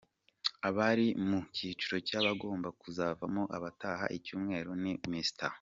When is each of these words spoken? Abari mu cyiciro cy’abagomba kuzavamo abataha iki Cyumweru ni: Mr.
Abari 0.67 1.07
mu 1.27 1.39
cyiciro 1.55 1.97
cy’abagomba 2.07 2.67
kuzavamo 2.79 3.43
abataha 3.57 4.05
iki 4.15 4.21
Cyumweru 4.25 4.71
ni: 4.83 4.93
Mr. 5.11 5.49